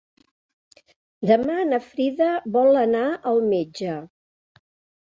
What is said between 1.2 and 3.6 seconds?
Demà na Frida vol anar al